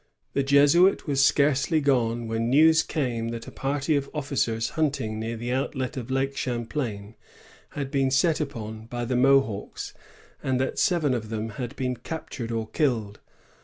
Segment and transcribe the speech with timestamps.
[0.33, 5.37] The Jesuit was scarcely gone when news came that a party of officers hunting near
[5.37, 7.13] the outlet of Lake Champlain
[7.77, 9.93] had been set upon by the Mohawks,
[10.41, 13.19] and that seven of them had been captured or killed.